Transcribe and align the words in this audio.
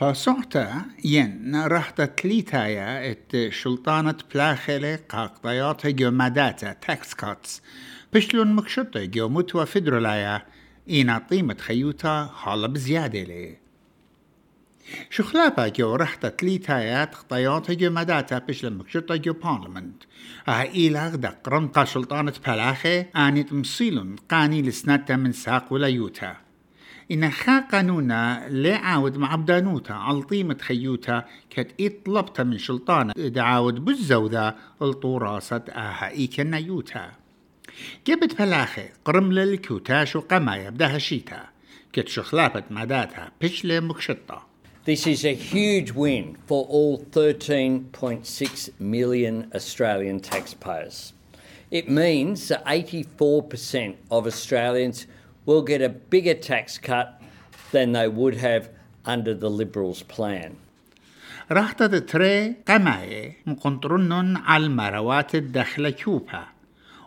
باسوحتا 0.00 0.84
ين 1.04 1.64
رحت 1.66 2.00
تليتايا 2.00 3.10
ات 3.10 3.52
شلطانة 3.52 4.14
بلاخلة 4.34 4.98
قاقضيات 5.08 5.86
جو 5.86 6.10
مداتا 6.10 6.72
تاكس 6.72 7.14
كاتس. 7.14 7.62
بشلون 8.12 8.52
مكشطة 8.52 9.04
جو 9.04 9.28
متوى 9.28 9.66
فدرولايا 9.66 10.42
إينا 10.90 11.26
قيمة 11.30 11.56
خيوتا 11.58 12.30
حالة 12.34 12.66
بزيادة 12.66 13.22
لي. 13.22 13.56
شخلابا 15.10 15.68
جو 15.68 15.94
رحت 15.94 16.26
تليتايا 16.26 17.10
خطيات 17.12 17.70
جو 17.70 17.90
مداتا 17.90 18.38
بشلون 18.38 18.78
مكشطة 18.78 19.16
جو 19.16 19.32
بارلمنت 19.32 20.02
آه 20.48 20.62
إيلاغ 20.62 21.14
دق 21.14 21.48
رمقا 21.48 21.84
شلطانة 21.84 22.34
بلاخة 22.46 23.00
آنت 23.16 23.52
مصيلون 23.52 24.16
قاني 24.16 24.62
لسنتا 24.62 25.16
من 25.16 25.32
ساق 25.32 25.72
ولا 25.72 25.88
يوتا. 25.88 26.49
إن 27.10 27.30
خا 27.30 27.60
قانونا 27.60 28.48
لا 28.48 28.76
عاود 28.76 29.16
مع 29.16 29.34
بدانوتا 29.34 29.92
على 29.92 30.22
طيمة 30.22 30.58
خيوتا 30.60 31.24
كت 31.50 31.68
إطلبتا 31.80 32.42
من 32.42 32.58
شلطانة 32.58 33.12
دعاود 33.16 33.84
بالزوذة 33.84 34.54
الطوراسة 34.82 35.62
آها 35.68 36.10
إيكنا 36.10 36.58
يوتا. 36.58 37.10
جبت 38.06 38.32
فلاخي 38.32 38.88
قرم 39.04 39.32
للكوتاش 39.32 40.16
وقمايا 40.16 40.70
بدها 40.70 40.98
شيتا. 40.98 41.48
كت 41.92 42.08
شخلافة 42.08 42.64
مداتها 42.70 43.32
بشلة 43.42 43.80
مكشطة. 43.80 44.50
This 44.86 45.06
is 45.06 45.24
a 45.24 45.34
huge 45.34 45.92
win 45.92 46.36
for 46.46 46.64
all 46.66 46.98
13.6 47.12 48.70
million 48.80 49.50
Australian 49.54 50.20
taxpayers. 50.20 51.12
It 51.70 51.88
means 51.88 52.48
that 52.48 52.64
84% 52.64 53.96
of 54.10 54.26
Australians 54.26 55.06
will 55.46 55.62
get 55.62 55.82
a 55.82 55.88
bigger 55.88 56.34
tax 56.34 56.78
cut 56.78 57.20
than 57.72 57.92
they 57.92 58.08
would 58.08 58.36
have 58.36 58.68
under 59.04 59.34
the 59.34 59.50
Liberals' 59.50 60.02
plan. 60.02 60.56
راح 61.50 61.72
تتري 61.72 62.54
قماية 62.68 63.36
مقنطرنن 63.46 64.36
على 64.36 64.66
المروات 64.66 65.34
الدخلة 65.34 65.90
كوبا 65.90 66.44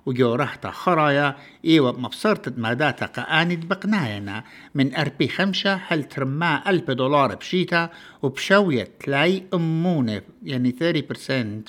وجو 0.06 0.36
رحت 0.36 0.68
خرايا 0.68 1.36
إيوة 1.66 2.00
مبصرت 2.00 2.58
ماداتا 2.60 3.06
قانت 3.06 3.66
بقناينا 3.66 4.44
من 4.76 4.96
أربي 4.96 5.28
خمسة 5.28 5.74
هل 5.88 6.04
ترما 6.04 6.70
ألف 6.70 6.92
دولار 6.92 7.36
بشيتا 7.36 7.90
وبشوية 8.22 8.88
تلاي 9.00 9.44
أمونة 9.54 10.22
يعني 10.44 10.76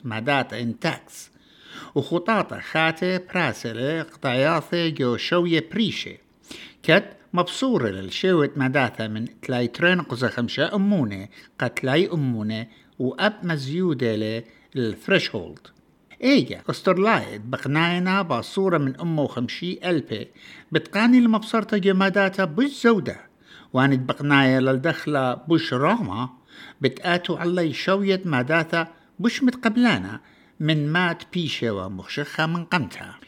30% 0.00 0.04
ماداتا 0.04 0.60
إن 0.60 0.78
تاكس 0.78 1.30
وخطاطة 1.94 2.60
خاتة 2.60 3.16
براسلة 3.16 4.02
قطعياثة 4.02 4.88
جو 4.88 5.16
شوية 5.16 5.68
بريشة 5.72 6.23
كت 6.84 7.04
مبصورة 7.32 7.88
للشوت 7.88 8.58
مداثة 8.58 9.08
من 9.08 9.40
تلاي 9.40 9.66
ترين 9.66 10.00
قزا 10.00 10.28
خمسة 10.28 10.74
أمونة 10.74 11.28
قد 11.58 11.70
تلاي 11.70 12.10
أمونة 12.12 12.66
وأب 12.98 13.34
مزيودة 13.42 14.42
للثريشولد 14.74 15.58
إيجا 16.22 16.62
استرلايد 16.70 17.50
بقناينا 17.50 18.22
باصورة 18.22 18.78
من 18.78 19.00
أمه 19.00 19.22
وخمشي 19.22 19.90
ألبي 19.90 20.28
بتقاني 20.72 21.18
المبصرة 21.18 21.78
جماداتا 21.78 22.44
بالزودة 22.44 23.16
وانت 23.72 24.00
بقنايا 24.08 24.60
للدخلة 24.60 25.34
بوش 25.34 25.74
راما. 25.74 26.30
بتآتو 26.80 27.36
علي 27.36 27.72
شوية 27.72 28.22
ماداتا 28.24 28.88
بوش 29.18 29.42
متقبلانا 29.42 30.20
من 30.60 30.92
مات 30.92 31.22
بيشة 31.32 31.70
ومخشخة 31.70 32.46
من 32.46 32.64
قمتها 32.64 33.18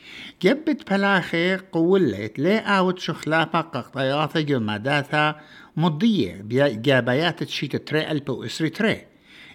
جبت 0.42 0.91
بلاخي 0.91 1.56
قولت 1.56 2.38
لي 2.38 2.58
آوت 2.58 2.98
شخلافة 2.98 3.60
قطياثة 3.60 4.41
جماداثا 4.41 5.41
مضية 5.77 6.41
جابايات 6.72 7.42
تشيت 7.42 7.77
تري 7.77 8.10
ألب 8.10 8.28
وإسري 8.28 8.70
تري 8.70 9.06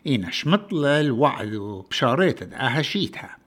إينا 0.07 0.31
شمطل 0.31 0.85
الوعد 0.85 1.55
وبشاريت 1.55 2.53
أهشيتها 2.53 3.40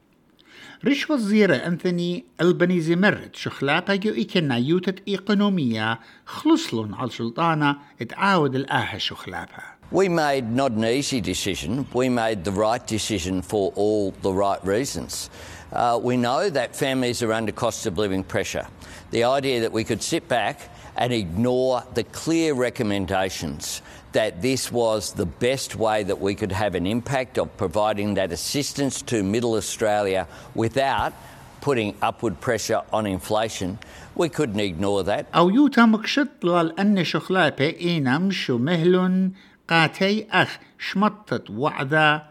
ريش 0.85 1.11
وزيرة 1.11 1.57
أنثوني 1.57 2.25
البنيزي 2.41 2.97
مرت 2.97 3.37
شخلاقة 3.37 3.95
جو 3.95 4.15
إيكنا 4.15 4.57
يوتت 4.57 5.09
إيقونومية 5.09 6.01
خلصلون 6.27 6.95
على 6.95 7.11
سلطانة 7.11 7.77
اتعاود 8.03 8.55
الآها 8.55 8.99
شخلابها 8.99 9.75
We 9.93 10.09
made 10.09 10.51
not 10.51 10.73
an 10.73 10.85
easy 10.85 11.21
decision, 11.21 11.87
we 11.95 12.09
made 12.09 12.43
the 12.43 12.51
right 12.51 12.85
decision 12.85 13.43
for 13.43 13.73
all 13.77 14.13
the 14.23 14.33
right 14.33 14.63
reasons. 14.65 15.31
Uh, 15.74 16.00
we 16.02 16.18
know 16.18 16.50
that 16.50 16.76
families 16.76 17.22
are 17.22 17.34
under 17.34 17.52
cost 17.52 17.86
of 17.86 17.98
living 17.98 18.24
pressure. 18.24 18.68
The 19.12 19.24
idea 19.24 19.62
that 19.62 19.72
we 19.72 19.84
could 19.84 20.02
sit 20.02 20.28
back 20.28 20.70
and 20.96 21.14
ignore 21.14 21.84
the 21.94 22.04
clear 22.04 22.54
recommendations 22.54 23.82
that 24.12 24.42
this 24.42 24.72
was 24.72 25.14
the 25.14 25.26
best 25.26 25.76
way 25.76 26.04
that 26.04 26.20
we 26.20 26.34
could 26.36 26.52
have 26.52 26.76
an 26.76 26.88
impact 26.88 27.38
of 27.38 27.56
providing 27.58 28.16
that 28.16 28.32
assistance 28.32 29.02
to 29.04 29.24
Middle 29.24 29.54
Australia 29.54 30.28
without 30.56 31.14
putting 31.62 31.96
upward 32.02 32.40
pressure 32.42 32.82
on 32.92 33.06
inflation. 33.06 33.78
We 34.16 34.30
couldn't 34.30 34.60
ignore 34.60 35.04
that. 35.04 35.28
أو 35.36 35.50
يوتا 35.50 35.86
مكشط 35.86 36.44
لأن 36.44 37.04
شخلابة 37.04 37.76
إينا 37.82 38.18
مشو 38.18 38.58
مهلون 38.58 39.34
قاتي 39.70 40.28
أخ 40.32 40.60
شمطت 40.80 41.50
وعدا 41.50 42.22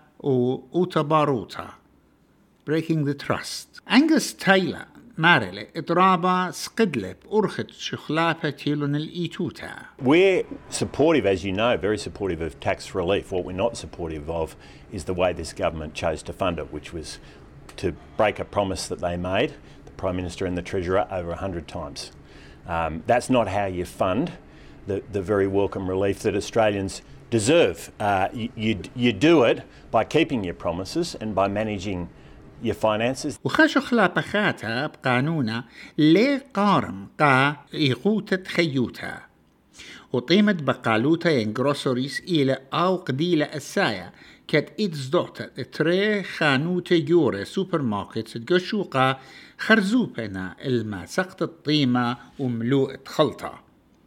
وتباروتا 0.72 1.68
Breaking 2.64 3.04
the 3.04 3.14
Trust 3.14 3.80
Angus 3.86 4.32
Taylor 4.32 4.86
مارلي 5.18 5.66
إضرابا 5.76 6.50
سقدلب 6.50 7.16
أرخت 7.32 7.70
شخلافة 7.70 8.50
تيلون 8.50 8.96
الإيتوتا 8.96 9.70
We're 10.02 10.44
supportive, 10.70 11.26
as 11.26 11.44
you 11.44 11.52
know, 11.52 11.76
very 11.76 11.98
supportive 11.98 12.40
of 12.40 12.60
tax 12.60 12.94
relief. 12.94 13.32
What 13.32 13.44
we're 13.44 13.52
not 13.52 13.76
supportive 13.76 14.30
of 14.30 14.54
is 14.92 15.04
the 15.04 15.14
way 15.14 15.32
this 15.32 15.52
government 15.52 15.94
chose 15.94 16.22
to 16.22 16.32
fund 16.32 16.58
it, 16.60 16.72
which 16.72 16.92
was 16.92 17.18
to 17.78 17.92
break 18.16 18.38
a 18.38 18.44
promise 18.44 18.86
that 18.86 19.00
they 19.00 19.16
made, 19.16 19.54
the 19.84 19.90
Prime 19.92 20.14
Minister 20.14 20.46
and 20.46 20.56
the 20.56 20.62
Treasurer, 20.62 21.08
over 21.10 21.30
100 21.30 21.66
times. 21.66 22.12
Um, 22.68 23.02
that's 23.06 23.28
not 23.28 23.48
how 23.48 23.66
you 23.66 23.84
fund 23.84 24.32
the, 24.86 25.02
the 25.10 25.22
very 25.22 25.48
welcome 25.48 25.88
relief 25.88 26.20
that 26.20 26.36
Australians 26.36 27.02
deserve. 27.30 27.90
Uh, 27.98 28.28
you, 28.32 28.50
you, 28.54 28.80
you 28.94 29.12
do 29.12 29.42
it 29.42 29.64
by 29.90 30.04
keeping 30.04 30.44
your 30.44 30.54
promises 30.54 31.16
and 31.16 31.34
by 31.34 31.48
managing 31.48 32.08
your 32.63 32.73
finances. 32.73 33.37
وخشو 33.43 33.79
خلاقخاتها 33.79 34.87
بقانونا 34.87 35.63
لي 35.97 36.41
قارم 36.53 37.07
قا 37.19 37.55
إيقوتة 37.73 38.43
خيوتا. 38.47 39.33
وطيمة 40.13 40.53
بقالوتا 40.53 41.31
ينجروسوريس 41.31 42.19
إلى 42.19 42.57
أو 42.73 42.95
قديلة 42.95 43.45
السايا 43.45 44.11
كت 44.47 44.69
إيدز 44.79 45.07
دوتا 45.07 45.45
تري 45.63 46.23
خانوتا 46.23 46.95
يوري 46.95 47.45
سوبر 47.45 47.81
ماركت 47.81 48.37
تقشوقا 48.37 49.19
خرزوبنا 49.57 50.55
الما 50.65 51.05
سقط 51.05 51.41
الطيمة 51.41 52.17
وملوء 52.39 52.95
خلطة 53.05 53.59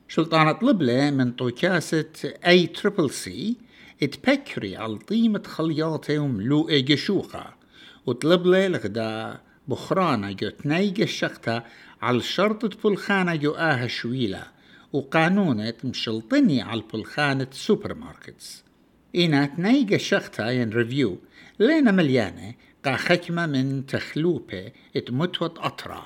شلطانة 0.08 0.52
طلبلة 0.52 1.10
من 1.10 1.32
طوكاسة 1.32 2.04
أي 2.46 2.66
تريبل 2.66 3.10
سي 3.10 3.56
اتبكري 4.02 4.76
على 4.76 4.96
طيمة 4.98 5.42
خلياطة 5.46 6.18
وملوء 6.18 6.78
جشوقة 6.78 7.55
وطلب 8.06 8.46
لي 8.46 8.66
الغداء 8.66 9.40
بخرانة 9.68 10.32
جو 10.32 10.48
تنيق 10.48 11.00
الشقتة 11.00 11.62
على 12.02 12.20
شرطة 12.20 12.70
بلخانة 12.84 13.34
جو 13.34 13.52
آها 13.52 13.86
شويلة 13.86 14.42
وقانونة 14.92 15.74
مشلطني 15.84 16.62
على 16.62 16.82
بلخانة 16.92 17.46
سوبر 17.50 17.94
ماركتس 17.94 18.64
إنا 19.16 19.46
تنيق 19.46 19.92
الشقتة 19.92 20.50
ين 20.50 20.70
ريفيو 20.70 21.18
لينا 21.58 21.90
مليانة 21.90 22.54
قا 22.84 22.96
خكمة 22.96 23.46
من 23.46 23.86
تخلوبة 23.86 24.72
اتمتوت 24.96 25.58
أطرا. 25.58 26.02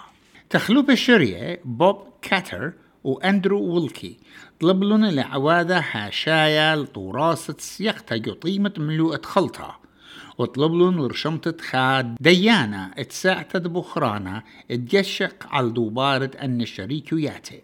تخلوبة 0.50 0.94
شرية 0.94 1.60
بوب 1.64 1.96
كاتر 2.22 2.72
وأندرو 3.04 3.62
وولكي 3.62 4.16
طلب 4.60 4.84
لنا 4.84 5.06
لعوادة 5.06 5.80
حاشايا 5.80 6.76
لطوراسة 6.76 7.54
سيقتا 7.58 8.16
جو 8.16 8.32
طيمة 8.32 8.72
ملوءة 8.78 9.20
خلطة. 9.24 9.80
وطلب 10.38 10.72
لهم 10.72 11.00
ورشمتة 11.00 11.64
خاد 11.64 12.16
ديانا 12.20 12.90
اتساعتت 12.98 13.66
بخرانا 13.66 14.42
اتجشق 14.70 15.46
على 15.50 15.70
دوبارة 15.70 16.30
أن 16.42 16.60
الشريك 16.60 17.12
ياتي 17.12 17.60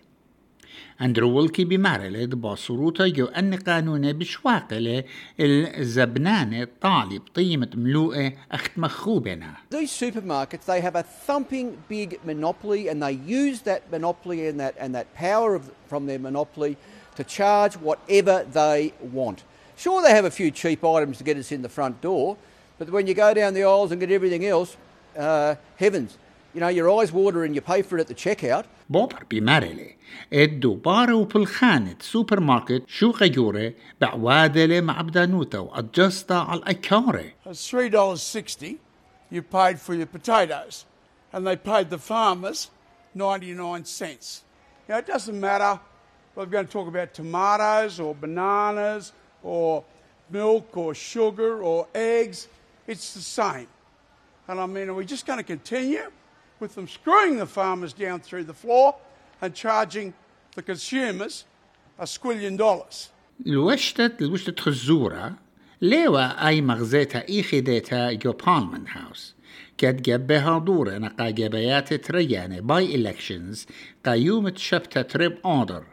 أندرو 1.00 1.38
ويلكي 1.38 1.64
بمارلد 1.64 2.34
باصروتا 2.34 3.08
جو 3.08 3.26
أن 3.26 3.54
قانون 3.54 4.12
بشواقلة 4.12 5.04
الزبنانة 5.40 6.68
طالب 6.80 7.22
طيمة 7.34 7.70
ملوءة 7.74 8.32
أخت 8.52 8.70
مخوبنا 8.76 9.54
These 9.70 9.92
supermarkets, 9.92 10.64
they 10.66 10.80
have 10.80 10.96
a 10.96 11.02
thumping 11.02 11.76
big 11.88 12.18
monopoly 12.24 12.88
and 12.88 13.02
they 13.02 13.12
use 13.12 13.60
that 13.62 13.82
monopoly 13.90 14.46
and 14.48 14.60
that, 14.60 14.74
and 14.78 14.94
that 14.94 15.14
power 15.14 15.54
of, 15.54 15.70
from 15.86 16.06
their 16.06 16.18
monopoly 16.18 16.76
to 17.16 17.24
charge 17.24 17.74
whatever 17.76 18.46
they 18.52 18.92
want. 19.12 19.44
Sure, 19.77 20.01
they 20.01 20.11
have 20.11 20.25
a 20.25 20.31
few 20.31 20.51
cheap 20.51 20.83
items 20.83 21.17
to 21.17 21.23
get 21.23 21.37
us 21.37 21.51
in 21.51 21.61
the 21.61 21.69
front 21.69 22.01
door, 22.01 22.37
but 22.77 22.89
when 22.89 23.07
you 23.07 23.13
go 23.13 23.33
down 23.33 23.53
the 23.53 23.63
aisles 23.63 23.91
and 23.91 23.99
get 23.99 24.11
everything 24.11 24.45
else, 24.45 24.77
uh, 25.17 25.55
heavens, 25.77 26.17
you 26.53 26.59
know, 26.59 26.67
your 26.67 26.87
eyes 26.91 27.11
water 27.11 27.43
and 27.43 27.55
you 27.55 27.61
pay 27.61 27.81
for 27.81 27.97
it 27.97 28.01
at 28.01 28.07
the 28.07 28.13
checkout. 28.13 28.65
بوبر 28.89 29.23
بمارلي 29.31 29.95
ادو 30.33 30.73
بارو 30.73 31.23
بالخانة 31.23 31.95
سوبر 31.99 32.39
ماركت 32.39 32.83
شو 32.87 33.11
غيوري 33.11 33.75
بعوادلة 34.01 34.81
مع 34.81 35.01
بدانوتا 35.01 35.59
وادجستا 35.59 36.33
على 36.33 36.59
الأكاري 36.59 37.33
It's 37.45 37.69
three 37.69 37.89
dollars 37.89 38.21
sixty. 38.21 38.79
You 39.29 39.41
paid 39.41 39.79
for 39.79 39.93
your 39.93 40.07
potatoes, 40.07 40.85
and 41.31 41.47
they 41.47 41.55
paid 41.55 41.89
the 41.89 41.97
farmers 41.97 42.69
ninety 43.15 43.53
nine 43.53 43.85
cents. 43.85 44.43
Now 44.89 44.97
it 44.97 45.07
doesn't 45.07 45.39
matter. 45.39 45.79
Whether 46.33 46.47
we're 46.47 46.51
going 46.51 46.67
to 46.67 46.71
talk 46.71 46.87
about 46.87 47.13
tomatoes 47.13 47.99
or 47.99 48.13
bananas 48.13 49.13
or 49.45 49.83
milk 50.29 50.77
or 50.77 50.93
sugar 50.93 51.61
or 51.63 51.87
eggs. 51.95 52.47
It's 52.87 53.13
the 53.13 53.21
same. 53.21 53.67
And 54.47 54.59
I 54.59 54.65
mean, 54.65 54.89
are 54.89 54.93
we 54.93 55.05
just 55.05 55.25
going 55.25 55.37
to 55.37 55.43
continue 55.43 56.11
with 56.59 56.75
them 56.75 56.87
screwing 56.87 57.37
the 57.37 57.45
farmers 57.45 57.93
down 57.93 58.19
through 58.19 58.45
the 58.45 58.53
floor 58.53 58.95
and 59.41 59.53
charging 59.53 60.13
the 60.55 60.61
consumers 60.61 61.45
a 61.99 62.05
squillion 62.05 62.57
dollars? 62.57 63.09
الوشتت 63.47 64.21
الوشتت 64.21 64.59
خزورة 64.59 65.33
ليوا 65.81 66.47
أي 66.47 66.61
مغزيتا 66.61 67.29
إي 67.29 67.43
خديتا 67.43 68.11
جو 68.11 68.31
بارلمان 68.31 68.85
هاوس 68.87 69.35
كد 69.77 70.01
جبها 70.01 70.59
دورة 70.59 70.97
نقا 70.97 71.29
جبيات 71.29 71.93
تريانة 71.93 72.59
باي 72.59 72.95
إلكشنز 72.95 73.65
قيوم 74.05 74.49
تشبتا 74.49 75.01
تريب 75.01 75.37
أوردر 75.45 75.83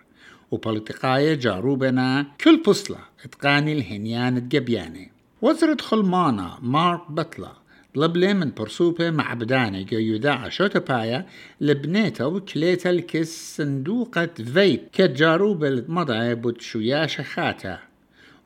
وبوليتقاية 0.54 1.34
جاروبنا 1.34 2.26
كل 2.42 2.62
بصلة 2.68 2.98
اتقاني 3.26 3.74
الهنيان 3.74 4.38
الجبيانة 4.38 5.08
وزرة 5.42 5.78
خلمانا 5.82 6.58
مارك 6.62 7.12
بطلة 7.12 7.52
طلب 7.96 8.18
لي 8.18 8.34
من 8.34 8.52
برسوبة 8.58 9.10
مع 9.10 9.34
بدانة 9.34 9.82
جو 9.82 9.98
يداع 9.98 10.50
شوتا 10.50 10.80
بايا 10.80 11.26
لبنيتا 11.62 12.26
وكليتا 12.26 12.90
الكس 12.90 13.58
صندوقة 13.58 14.26
فيب 14.26 14.80
كجاروبة 14.94 15.68
المضعي 15.68 16.36
بود 16.36 16.62
شويا 16.62 17.08
شخاتا 17.08 17.80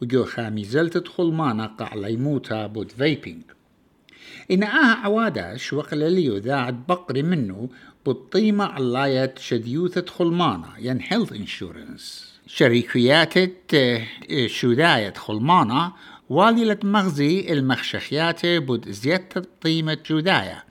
وجو 0.02 0.24
خامي 0.24 0.64
زلت 0.64 1.08
خلمانا 1.08 1.66
قع 1.66 1.94
ليموتا 1.96 2.68
بود 2.68 2.92
فيبينج 2.92 3.44
إن 4.52 4.64
آه 4.64 4.96
عواداش 5.04 5.74
وقلليو 5.74 6.38
ذاعت 6.38 6.74
بقري 6.74 7.24
منه 7.24 7.70
بالطيمة 8.08 8.66
علاية 8.66 9.36
شديوثة 9.40 10.06
خلمانة 10.06 10.68
ين 10.80 11.00
هيلث 11.02 11.34
انشورنس 11.34 12.34
شركيات 12.48 13.34
شداية 14.46 15.14
خلمانة 15.14 15.94
واليلة 16.30 16.78
مغزي 16.84 17.54
المخشخيات 17.54 18.46
بود 18.46 18.90
زيادة 18.90 19.46
قيمة 19.64 19.98
جداية 20.10 20.64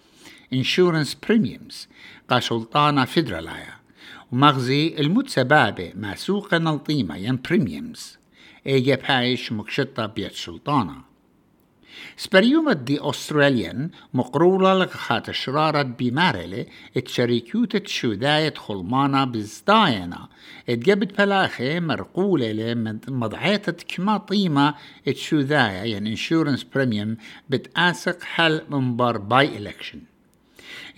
انشورنس 0.52 1.14
بريميومز 1.14 1.88
قا 2.28 2.40
سلطانة 2.40 3.04
ومغزي 4.32 4.96
المتسبابة 4.98 5.92
ما 5.94 6.14
سوقا 6.14 6.56
القيمة 6.56 7.16
ين 7.16 7.38
بريميومز 7.48 8.18
ايجا 8.66 8.94
بايش 8.94 9.52
مكشطة 9.52 10.06
بيت 10.06 10.32
سلطانة 10.32 11.05
سبريومة 12.16 12.72
دي 12.72 12.98
أستراليان 13.00 13.90
مقرولة 14.14 14.74
لغخات 14.74 15.30
شرارة 15.30 15.82
بمارلة 15.82 16.66
اتشاريكيوتة 16.96 17.82
شوداية 17.86 18.54
خلمانة 18.54 19.24
بزداينا 19.24 20.28
اتجبت 20.68 21.18
بلاخي 21.18 21.80
مرقولة 21.80 22.52
لمضعيتة 22.52 23.84
كما 23.88 24.16
طيمة 24.16 24.74
اتشوداية 25.08 25.92
يعني 25.92 26.10
انشورنس 26.10 26.64
بريميوم 26.74 27.16
بتآسق 27.50 28.22
حل 28.22 28.62
منبر 28.70 29.18
باي 29.18 29.56
إلكشن 29.58 30.00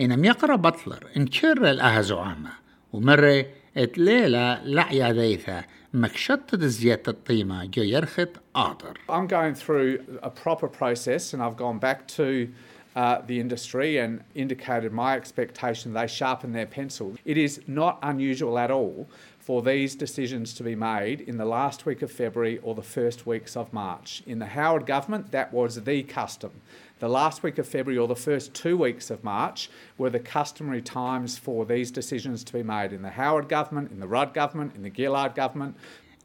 إنم 0.00 0.24
يقرأ 0.24 0.56
بطلر 0.56 1.04
انكر 1.16 1.70
الأهزعامة 1.70 2.50
ومرة 2.92 3.46
اتليلة 3.78 4.64
لعيا 4.64 5.12
ذيثة 5.12 5.64
مكشطة 5.94 6.66
زيادة 6.66 7.02
الطيمة 7.08 7.64
جو 7.64 7.82
يرخط 7.82 8.28
آطر 8.56 8.98
I'm 9.08 9.26
going 9.26 9.54
through 9.54 10.18
a 10.22 10.30
proper 10.30 10.68
process 10.68 11.32
and 11.34 11.42
I've 11.42 11.56
gone 11.56 11.78
back 11.78 12.08
to 12.08 12.48
uh, 12.96 13.20
the 13.26 13.38
industry 13.38 13.98
and 13.98 14.20
indicated 14.34 14.92
my 14.92 15.14
expectation 15.16 15.92
they 15.92 16.08
sharpen 16.08 16.52
their 16.52 16.66
pencil. 16.66 17.14
It 17.24 17.38
is 17.38 17.60
not 17.68 17.98
unusual 18.02 18.58
at 18.58 18.70
all 18.70 19.06
for 19.39 19.61
these 19.61 19.95
decisions 19.95 20.53
to 20.53 20.63
be 20.63 20.75
made 20.75 21.19
in 21.21 21.37
the 21.37 21.45
last 21.45 21.85
week 21.85 22.01
of 22.01 22.11
February 22.11 22.59
or 22.63 22.75
the 22.75 22.81
first 22.81 23.27
weeks 23.27 23.57
of 23.57 23.73
March. 23.73 24.23
In 24.25 24.39
the 24.39 24.45
Howard 24.45 24.85
government, 24.85 25.31
that 25.31 25.53
was 25.53 25.83
the 25.83 26.03
custom. 26.03 26.51
The 26.99 27.09
last 27.09 27.43
week 27.43 27.57
of 27.57 27.67
February 27.67 27.97
or 27.97 28.07
the 28.07 28.15
first 28.15 28.53
two 28.53 28.77
weeks 28.77 29.09
of 29.11 29.23
March 29.23 29.69
were 29.97 30.09
the 30.09 30.19
customary 30.19 30.81
times 30.81 31.37
for 31.37 31.65
these 31.65 31.91
decisions 31.91 32.43
to 32.45 32.53
be 32.53 32.63
made 32.63 32.93
in 32.93 33.01
the 33.01 33.09
Howard 33.09 33.49
government, 33.49 33.91
in 33.91 33.99
the 33.99 34.07
Rudd 34.07 34.33
government, 34.33 34.75
in 34.75 34.83
the 34.83 34.89
Gillard 34.89 35.35
government. 35.35 35.75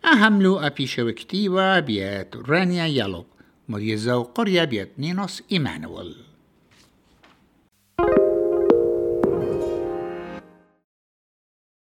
أهم 0.05 0.43
لو 0.43 0.59
أبي 0.61 0.87
شوكتيوا 0.87 1.81
بيت 1.81 2.37
رانيا 2.37 2.87
يلو 2.87 3.27
مريزا 3.69 4.15
وقرية 4.15 4.65
بيت 4.65 4.99
نينوس 4.99 5.43
إيمانويل 5.53 6.17